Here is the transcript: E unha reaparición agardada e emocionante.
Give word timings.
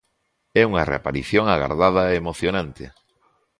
E 0.59 0.61
unha 0.69 0.87
reaparición 0.91 1.45
agardada 1.49 2.01
e 2.11 2.17
emocionante. 2.21 2.85